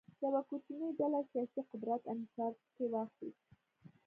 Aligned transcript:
یوه 0.23 0.41
کوچنۍ 0.49 0.89
ډلې 0.99 1.21
سیاسي 1.31 1.61
قدرت 1.71 2.01
انحصار 2.11 2.53
کې 2.75 2.85
واخیست. 2.91 3.45